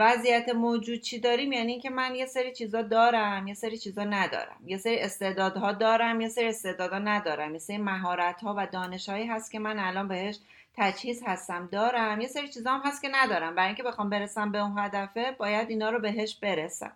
[0.00, 4.56] وضعیت موجود چی داریم؟ یعنی اینکه من یه سری چیزا دارم یه سری چیزا ندارم.
[4.66, 7.52] یه سری استعدادها دارم یه سری استعدادها ندارم.
[7.52, 10.38] یه سری مهارت ها و دانش هایی هست که من الان بهش
[10.76, 11.68] تجهیز هستم.
[11.72, 12.20] دارم.
[12.20, 13.54] یه سری چیزا هم هست که ندارم.
[13.54, 16.92] برای اینکه بخوام برسم به اون هدفه باید اینا رو بهش برسم.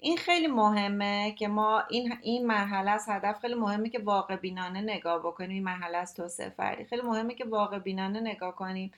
[0.00, 4.80] این خیلی مهمه که ما این این مرحله از هدف خیلی مهمه که واقع بینانه
[4.80, 5.50] نگاه بکنیم.
[5.50, 6.84] این مرحله از توسعه فردی.
[6.84, 8.92] خیلی مهمه که واقع بینانه نگاه کنیم.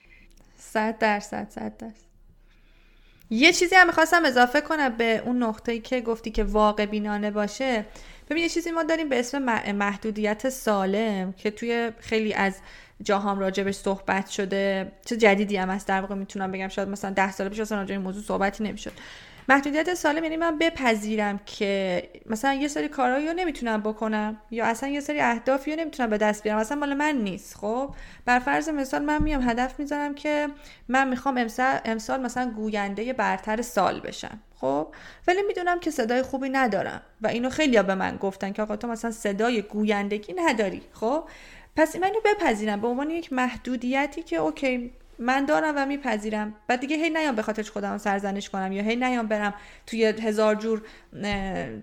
[0.56, 2.10] صد درصد صد درصد.
[3.30, 7.84] یه چیزی هم می‌خواستم اضافه کنم به اون نقطه که گفتی که واقع بینانه باشه.
[8.30, 12.58] ببین یه چیزی ما داریم به اسم محدودیت سالم که توی خیلی از
[13.02, 14.92] جاهام راجبش صحبت شده.
[15.04, 15.88] چه جدیدی هم هست.
[15.88, 18.92] در واقع می‌تونم بگم شاید مثلا ده سال پیش اصلا راجع این موضوع صحبتی نمی‌شد.
[19.48, 24.88] محدودیت سالم یعنی من بپذیرم که مثلا یه سری کارهایی رو نمی‌تونم بکنم یا اصلا
[24.88, 26.58] یه سری اهدافی رو نمی‌تونم به دست بیارم.
[26.58, 30.48] اصلا مال من نیست خب؟ بر فرض مثال من میام هدف می‌ذارم که
[30.88, 34.88] من می‌خوام امسال, امسال مثلا گوینده برتر سال بشم خب؟
[35.28, 38.88] ولی می‌دونم که صدای خوبی ندارم و اینو خیلی به من گفتن که آقا تو
[38.88, 41.24] مثلا صدای گویندگی نداری خب؟
[41.76, 46.54] پس من اینو بپذیرم به عنوان یک محدودیتی که اوکی من دارم و میپذیرم.
[46.66, 49.54] بعد دیگه هی نیام به خاطرش خودم سرزنش کنم یا هی نیام برم
[49.86, 50.82] توی هزار جور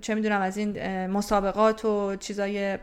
[0.02, 2.78] چه می‌دونم از این مسابقات و چیزای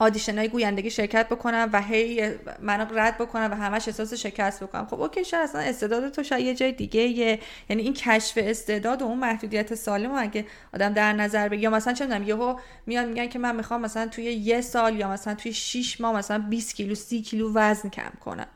[0.00, 4.86] آدیشن های گویندگی شرکت بکنم و هی منو رد بکنم و همش احساس شکست بکنم.
[4.86, 9.02] خب اوکی شاید اصلا استعداد تو شاید یه جای دیگه یه یعنی این کشف استعداد
[9.02, 13.08] و اون محدودیت سالم اگه آدم در نظر بگیره یا مثلا چه می‌دونم یهو میان
[13.08, 16.74] میگن که من می‌خوام مثلا توی یه سال یا مثلا توی 6 ماه مثلا 20
[16.74, 18.46] کیلو 30 کیلو وزن کم کنم.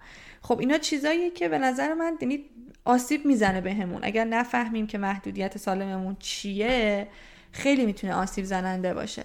[0.42, 2.44] خب اینا چیزاییه که به نظر من یعنی
[2.84, 4.00] آسیب می‌زنه بهمون.
[4.04, 7.08] اگر نفهمیم که محدودیت سالممون چیه
[7.52, 9.24] خیلی می‌تونه آسیب زننده باشه.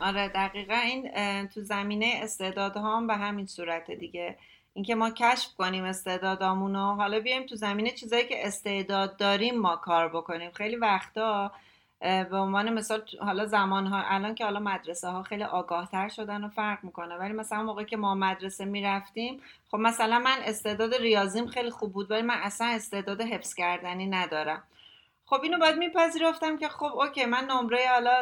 [0.00, 1.10] آره دقیقا این
[1.48, 4.36] تو زمینه استعدادها هم به همین صورت دیگه.
[4.74, 10.08] اینکه ما کشف کنیم استعدادامون حالا بیایم تو زمینه چیزایی که استعداد داریم ما کار
[10.08, 10.50] بکنیم.
[10.50, 11.52] خیلی وقتا
[12.00, 16.44] به عنوان مثال حالا زمان ها الان که حالا مدرسه ها خیلی آگاه تر شدن
[16.44, 17.16] و فرق می‌کنه.
[17.16, 22.10] ولی مثلا موقعی که ما مدرسه می‌رفتیم خب مثلا من استعداد ریاضیم خیلی خوب بود
[22.10, 24.62] ولی من اصلا استعداد حفظ کردنی ندارم.
[25.26, 28.12] خب اینو باید میپذیرفتم که خب اوکی من نمره حالا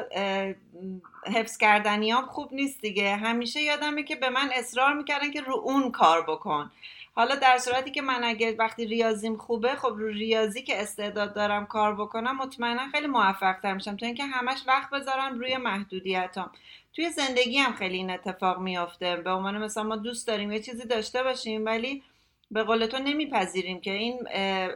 [1.27, 3.17] حفظ کردنیام خوب نیست دیگه.
[3.17, 6.71] همیشه یادمه که به من اصرار می‌کردن که رو اون کار بکن.
[7.16, 11.66] حالا در صورتی که من اگه وقتی ریاضیم خوبه خب رو ریاضی که استعداد دارم
[11.66, 16.50] کار بکنم مطمئنا خیلی موفق تر میشم تا اینکه همش وقت بذارم روی محدودیتام.
[16.94, 19.16] توی زندگی هم خیلی این اتفاق میافته.
[19.16, 22.03] به عنوان مثلا ما دوست داریم یه چیزی داشته باشیم ولی
[22.50, 24.18] به قول تو نمیپذیریم که این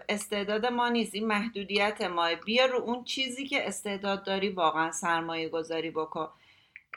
[0.09, 5.48] استعداد ما نیست این محدودیت ما بیا رو اون چیزی که استعداد داری واقعا سرمایه
[5.48, 6.29] گذاری بکن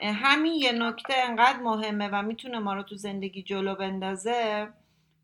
[0.02, 4.68] همین یه نکته انقدر مهمه و می‌تونه ما رو تو زندگی جلو بندازه.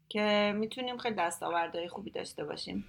[0.09, 2.85] که می‌تونیم خیلی دستاوردهای خوبی داشته باشیم.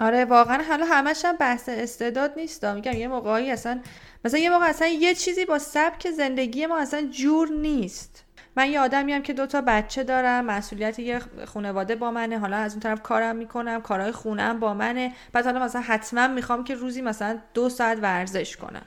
[0.00, 3.80] آره واقعا حالا همش هم بحث استعداد نیست میگم یه موقعی اصلا
[4.24, 8.24] مثلا یه موقع اصلا یه چیزی با سبک زندگی ما اصلا جور نیست.
[8.56, 12.72] من یه آدمی هم که دوتا بچه دارم مسئولیت یه خانواده با منه حالا از
[12.72, 15.12] اون طرف کارم می‌کنم کارهای خونم با منه.
[15.32, 18.86] بعد حالا مثلا حتما می‌خوام که روزی مثلا دو ساعت ورزش کنم.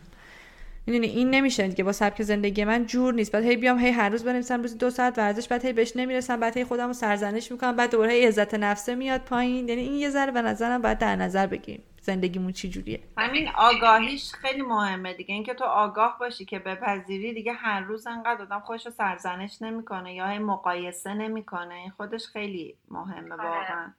[0.89, 1.83] می‌دونی این نمیشه دیگه.
[1.83, 3.31] با سبک زندگی من جور نیست.
[3.31, 6.39] بعد هی بیام هی هر روز بنویسم روز دو ساعت ورزش بعد هی بهش نمی‌رسم.
[6.39, 7.75] بعد هی خودم رو سرزنش می‌کنم.
[7.75, 9.69] بعد دوباره هی عزت نفسه میاد پایین.
[9.69, 11.83] یعنی این یه ذره به نظرم باید در نظر بگیریم.
[12.01, 12.99] زندگیمون چی جوریه.
[13.17, 15.33] همین آگاهیش خیلی مهمه دیگه.
[15.33, 20.13] اینکه تو آگاه باشی که بپذیری دیگه هر روز انقدر آدم خودش رو سرزنش نمی‌کنه
[20.13, 21.75] یا هی مقایسه نمی‌کنه.
[21.75, 23.43] این خودش خیلی مهمه آره.
[23.43, 23.93] واقعا.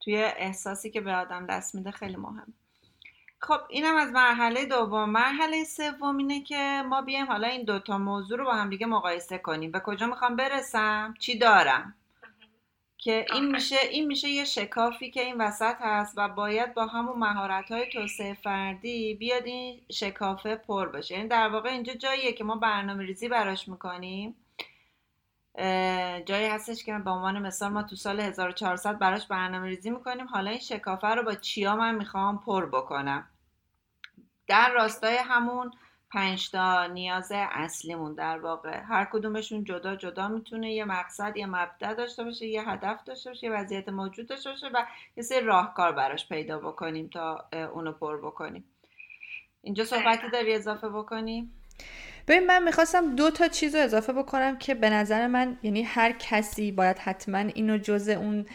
[0.00, 2.54] توی احساسی که به آدم دست میده خیلی مهمه.
[3.44, 5.10] خب اینم از مرحله دوم.
[5.10, 9.38] مرحله سوم اینه که ما بیایم حالا این دوتا موضوع رو با هم دیگه مقایسه
[9.38, 9.70] کنیم.
[9.70, 11.94] به کجا می‌خوام برسم؟ چی دارم؟
[12.98, 17.18] که این میشه این میشه یه شکافی که این وسط هست و باید با همون
[17.18, 21.14] مهارت های توسعه فردی بیاد این شکافه پر بشه.
[21.14, 24.36] یعنی در واقع اینجا جاییه که ما برنامه ریزی براش می‌کنیم.
[26.26, 30.26] جایی هستش که به عنوان مثال ما تو سال 1400 براش برنامه ریزی می‌کنیم.
[30.26, 33.30] حالا این شکافه رو با چیا من می‌خوام پر بکنم؟
[34.46, 35.70] در راستای همون
[36.12, 38.80] پنج تا نیاز اصلیمون در واقع.
[38.80, 43.46] هر کدومشون جدا جدا می‌تونه یه مقصد یه مبدا داشته باشه یه هدف داشته باشه
[43.46, 48.16] یه وضعیت موجود داشته باشه و یه سری راهکار براش پیدا بکنیم تا اونو پر
[48.16, 48.64] بکنیم.
[49.62, 51.52] اینجا صحبتی داری اضافه بکنیم
[52.28, 56.12] ببین من می‌خواستم دو تا چیز رو اضافه بکنم که به نظر من یعنی هر
[56.12, 58.46] کسی باید حتما اینو جز اون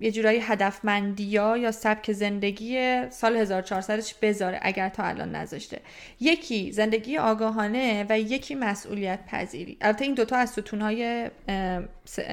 [0.00, 5.80] یه جورایی هدفمندی یا سبک زندگی سال 1400ش بذاره اگر تا الان نذاشته.
[6.20, 11.30] یکی زندگی آگاهانه و یکی مسئولیت پذیری البته این دوتا از ستونهای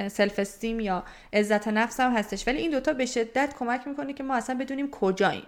[0.07, 4.23] سلف استیم یا عزت نفس هم هستش ولی این دوتا به شدت کمک می‌کنه که
[4.23, 5.45] ما اصلا بدونیم کجاییم.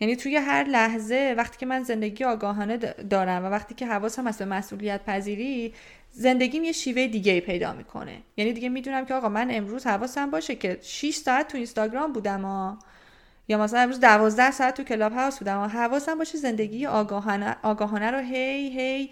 [0.00, 2.76] یعنی توی هر لحظه وقتی که من زندگی آگاهانه
[3.10, 5.74] دارم و وقتی که حواسم هست به مسئولیت پذیری
[6.10, 8.22] زندگیم یه شیوه دیگه پیدا می‌کنه.
[8.36, 12.42] یعنی دیگه می‌دونم که آقا من امروز حواسم باشه که 6 ساعت تو اینستاگرام بودم
[12.42, 12.78] ها.
[13.48, 15.58] یا مثلا امروز دوازده ساعت تو کلاب هاوس بودم.
[15.58, 19.10] و حواسم باشه زندگی آگاهانه, آگاهانه رو هی هی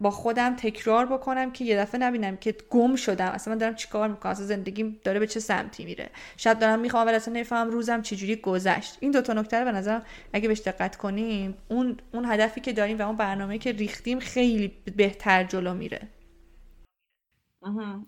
[0.00, 3.28] با خودم تکرار بکنم که یه دفعه نبینم که گم شدم.
[3.28, 7.06] اصلا من دارم چیکار می‌کنم؟ اصلا زندگیم داره به چه سمتی میره؟ شاید دارم می‌خوام
[7.06, 8.96] ولی اصلا نفهم روزم چجوری گذشت.
[9.00, 12.72] این دو تا نکته رو به نظرم اگه بهش دقت کنیم اون اون هدفی که
[12.72, 16.08] داریم و اون برنامه که ریختیم خیلی بهتر جلو میره.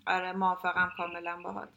[0.06, 1.68] آره موافقم کاملا باهات.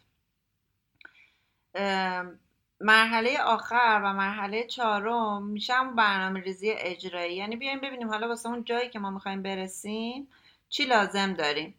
[2.80, 7.36] مرحله آخر و مرحله چهارم میشم برنامه ریزی اجرایی.
[7.36, 10.28] یعنی بیایم ببینیم حالا واسه اون جایی که ما می‌خوایم برسیم
[10.68, 11.74] چی لازم داریم.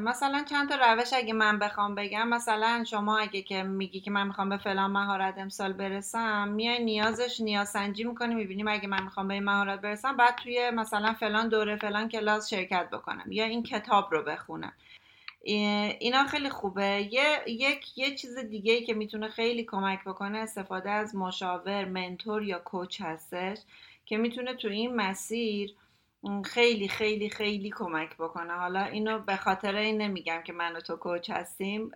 [0.00, 4.26] مثلا چند تا روش اگه من بخوام بگم مثلا شما اگه که میگی که من
[4.26, 9.28] می‌خوام به فلان مهارت امسال برسم میای نیازش نیاز سنجی می‌کنی می‌بینیم اگه من می‌خوام
[9.28, 13.62] به این مهارت برسم بعد توی مثلا فلان دوره فلان کلاس شرکت بکنم یا این
[13.62, 14.72] کتاب رو بخونم.
[15.42, 17.08] اینا خیلی خوبه.
[17.12, 22.42] یه یک یه چیز دیگه ای که می‌تونه خیلی کمک بکنه استفاده از مشاور منتور
[22.42, 23.58] یا کوچ هستش
[24.06, 25.74] که می‌تونه تو این مسیر
[26.44, 28.52] خیلی خیلی خیلی کمک بکنه.
[28.52, 31.90] حالا اینو به خاطر این نمیگم که من و تو کوچ هستیم.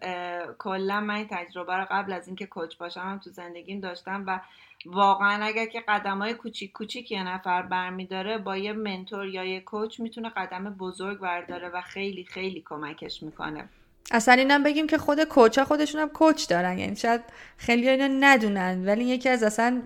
[0.58, 4.40] کلا من تجربه رو قبل از اینکه کوچ باشم هم تو زندگیم داشتم و
[4.86, 9.60] واقعا اگر که قدم های کوچیک کوچیک یه نفر برمیداره با یه منتور یا یه
[9.60, 13.68] کوچ می‌تونه قدم بزرگ برداره و خیلی خیلی کمکش می‌کنه.
[14.10, 16.78] اصلا اینم بگیم که خود کوچا خودشون هم کوچ دارن.
[16.78, 17.20] یعنی شاید
[17.56, 19.82] خیلی اینا ندونن ولی یکی از اصلا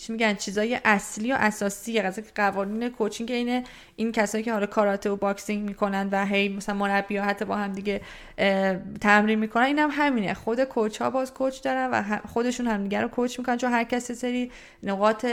[0.00, 3.64] چی میگن چیزای اصلی و اساسی قضیه قوانین coaching اینه.
[3.96, 7.72] این کسایی که حالا کاراته و boxing می‌کنن و هی مثلا مربی حتی با هم
[7.72, 8.00] دیگه
[9.00, 10.34] تمرین می‌کنن اینم هم همینه.
[10.34, 13.56] خود coach ها باز coach دارن و خودشون هم دیگه رو coach می‌کنن.
[13.56, 14.50] چون هر کسی سری
[14.82, 15.26] نقاط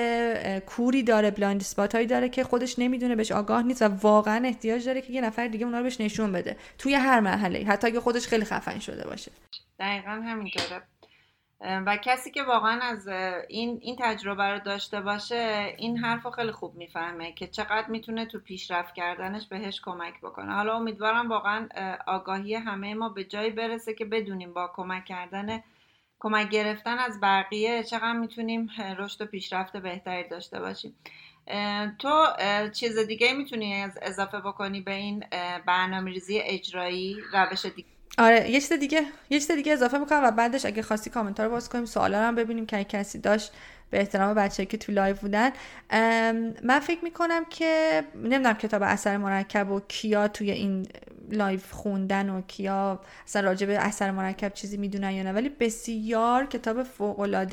[0.65, 4.85] کوری داره blind spot هایی داره که خودش نمی‌دونه بهش آگاه نیست و واقعا احتیاج
[4.85, 6.57] داره که یه نفر دیگه اونا رو بهش نشون بده.
[6.77, 7.63] توی هر مرحله.
[7.77, 9.31] حتی اگه خودش خیلی خفن شده باشه.
[9.79, 10.81] دقیقا همینطوره.
[11.61, 13.07] و کسی که واقعا از
[13.47, 18.25] این این تجربه رو داشته باشه این حرف رو خیلی خوب می‌فهمه که چقدر می‌تونه
[18.25, 20.53] تو پیشرفت کردنش بهش کمک بکنه.
[20.53, 21.67] حالا امیدوارم واقعا
[22.07, 25.63] آگاهی همه ما به جایی برسه که بدونیم با کمک کردن
[26.19, 30.95] کمک گرفتن از بقیه چقدر می‌تونیم رشد و پیشرفت بهتری داشته باشیم.
[31.99, 32.25] تو
[32.73, 35.23] چیز دیگه می‌تونی اضافه بکنی به این
[35.65, 40.31] برنامه ریزی اجرایی روش دیگه آره یه چیز دیگه یه چیز دیگه اضافه می‌کنم و
[40.31, 43.51] بعدش اگه خواستی کامنتا رو باز کنیم سوالا هم ببینیم که کسی داشت
[43.89, 45.49] به احترام بچه که تو live بودن.
[46.63, 50.87] من فکر می‌کنم که نمی‌دونم کتاب اثر مرکب و کیا توی این
[51.31, 55.31] live خوندن و کیا اصلا راجع به اثر مرکب چیزی می‌دونن یا نه.
[55.31, 57.47] ولی بسیار کتاب فوق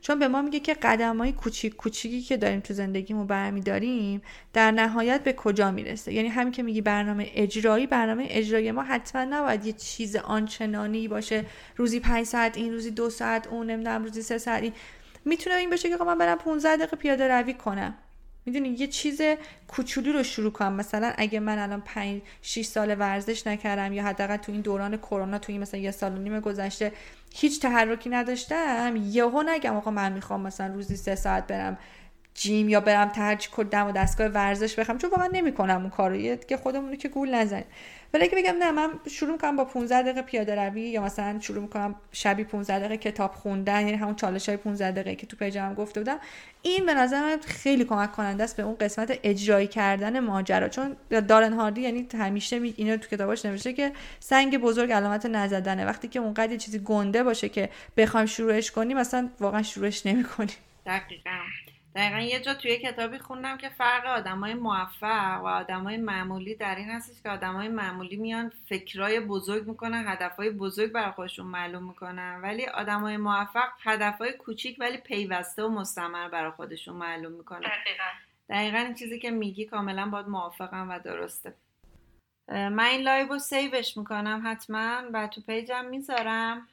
[0.00, 4.70] چون به ما میگه که قدم های کوچیک کوچیکی که داریم تو زندگیمون برمیداریم در
[4.70, 9.66] نهایت به کجا می‌رسه؟ یعنی همین که میگی برنامه اجرایی برنامه اجرایی ما حتما نباید
[9.66, 11.44] یه چیز آنچنانی باشه.
[11.76, 14.72] روزی پنج ساعت این روزی دو ساعت اون نمی‌دونم روزی سه ساعت این.
[15.24, 17.94] می‌تونه این بشه که من برم 15 دقیقه پیاده روی کنم.
[18.46, 19.20] می‌دونی یه چیز
[19.68, 20.72] کوچولو رو شروع کنم.
[20.72, 25.38] مثلا اگه من الان 5 6 سال ورزش نکردم یا حداقل تو این دوران کرونا
[25.38, 26.92] تو این مثلا یه سال و نیم گذشته
[27.34, 31.78] هیچ تحرکی نداشتم یهو نگم آقا من می‌خوام مثلا روزی سه ساعت برم
[32.40, 36.36] جیم یا برم ترج کردم و دستگاه ورزش بخوام چون واقعا نمی‌کنم اون کارو.
[36.36, 37.64] که خودمون که گول نزنیم.
[38.14, 41.62] ولی اگه بگم نه من شروع می‌کنم با 15 دقیقه پیاده روی یا مثلا شروع
[41.62, 45.74] می‌کنم شبی 15 دقیقه کتاب خوندن یعنی همون چالش های 15 دقیقه که تو پیجم
[45.74, 46.18] گفته بودم.
[46.62, 50.68] این به نظر من خیلی کمک کننده است به اون قسمت اجرایی کردن ماجرا.
[50.68, 55.86] چون دارن هاردی یعنی همیشه می اینو تو کتاباش نوشته که سنگ بزرگ علامت نزدنه.
[55.86, 60.56] وقتی که اونقدر چیزی گنده باشه که بخوایم شروعش کنیم مثلا واقعا شروعش نمی‌کنیم.
[61.98, 66.90] دقیقا یه جا توی کتابی خوندم که فرق آدمای موفق و آدمای معمولی در این
[66.90, 72.40] هستش که آدمای معمولی میان فکرای بزرگ می‌کنن هدفهای بزرگ برای خودشون معلوم می‌کنن.
[72.42, 77.70] ولی آدمای موفق هدفهای کوچیک ولی پیوسته و مستمر برای خودشون معلوم می‌کنن.
[78.48, 78.78] دقیقا.
[78.78, 81.54] این چیزی که میگی کاملا باید موافقم و درسته.
[82.48, 85.02] من این live رو save ش می‌کنم حتما.
[85.12, 86.68] و تو page م می‌ذارم.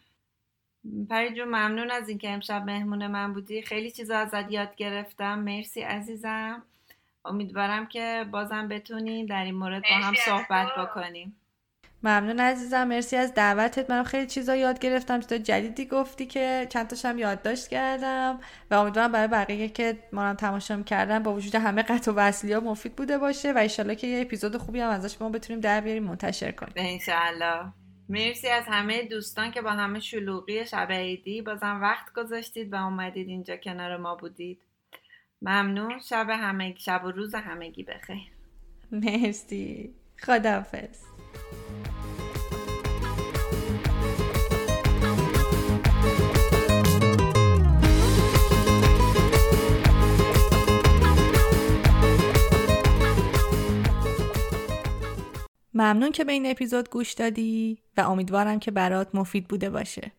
[1.09, 3.61] پری جون ممنون از اینکه امشب مهمون من بودی.
[3.61, 5.39] خیلی چیزا ازت یاد گرفتم.
[5.39, 6.63] مرسی عزیزم.
[7.25, 11.35] امیدوارم که بازم بتونی در این مورد با هم صحبت بکنیم
[12.03, 12.83] ممنون عزیزم.
[12.87, 13.89] مرسی از دعوتت.
[13.89, 18.39] من خیلی چیزا یاد گرفتم چیزا جدیدی گفتی که چند تاشم یادداشت کردم
[18.71, 22.53] و امیدوارم برای بقیه که ما هم تماشا کردن با وجود همه قطع و وصلی
[22.53, 25.81] ها مفید بوده باشه و ایشالله که یه اپیزود خوبی هم ازش ما بتونیم در
[25.81, 26.73] بیاریم منتشر کنیم.
[26.75, 27.84] انشالله.
[28.09, 31.41] مرسی از همه دوستان که با همه شلوغی شب عیدی.
[31.41, 34.61] بازم وقت گذاشتید و اومدید اینجا کنار ما بودید.
[35.41, 35.99] ممنون.
[35.99, 38.31] شب همه شب و روز همگی بخیر.
[38.91, 39.93] مرسی.
[40.19, 40.99] خداحافظ.
[55.75, 60.11] ممنون که به این اپیزود گوش دادی و امیدوارم که برات مفید بوده باشه.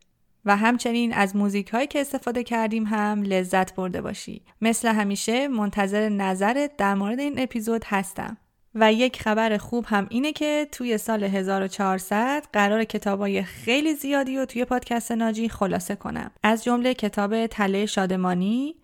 [0.45, 4.43] و همچنین از موزیک هایی که استفاده کردیم هم لذت برده باشی.
[4.61, 8.37] مثل همیشه منتظر نظرت در مورد این اپیزود هستم.
[8.75, 14.45] و یک خبر خوب هم اینه که توی سال 1400 قرار کتابای خیلی زیادی رو
[14.45, 16.31] توی پادکست ناجی خلاصه کنم.
[16.43, 18.77] از جمله کتاب تله شادمانی،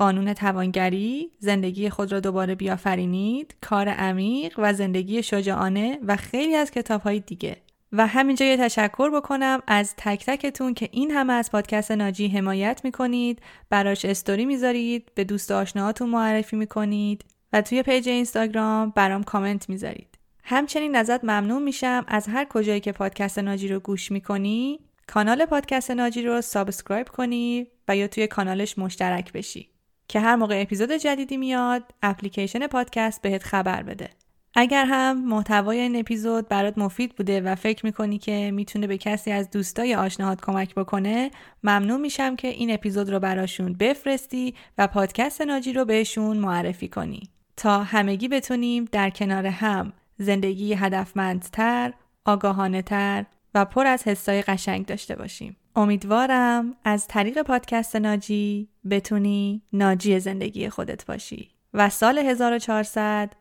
[0.00, 6.70] قانون توانگری، زندگی خود را دوباره بیافرینید، کار عمیق و زندگی شجاعانه و خیلی از
[6.70, 7.56] کتاب های دیگه.
[7.92, 12.80] و همینجا یه تشکر بکنم از تک تکتون که این همه از پادکست ناجی حمایت
[12.84, 13.42] می‌کنید.
[13.70, 20.18] براش استوری می‌ذارید به دوست آشناهاتون معرفی می‌کنید و توی page اینستاگرام برام کامنت می‌ذارید.
[20.44, 24.80] همچنین ازت ممنون میشم از هر کجایی که پادکست ناجی رو گوش می‌کنی.
[25.06, 29.69] کانال پادکست ناجی رو subscribe کنی و یا توی کانالش مشترک بشی.
[30.10, 34.10] که هر موقع اپیزود جدیدی میاد اپلیکیشن پادکست بهت خبر بده
[34.54, 39.30] اگر هم محتوای این اپیزود برات مفید بوده و فکر می‌کنی که می‌تونه به کسی
[39.30, 41.30] از دوستای آشناهات کمک بکنه
[41.64, 47.22] ممنون میشم که این اپیزود رو براشون بفرستی و پادکست ناجی رو بهشون معرفی کنی
[47.56, 51.92] تا همگی بتونیم در کنار هم زندگی هدفمندتر،
[52.24, 55.56] آگاهانه تر و پر از حسای قشنگ داشته باشیم.
[55.76, 63.32] امیدوارم از طریق پادکست ناجی بتونی ناجی زندگی خودت باشی و سال 1400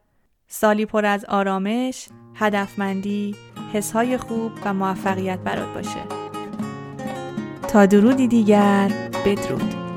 [0.47, 3.35] سالی پر از آرامش، هدفمندی،
[3.73, 6.03] حسهای خوب و موفقیت برات باشه.
[7.67, 8.91] تا درودی دیگر
[9.25, 9.88] بدرود.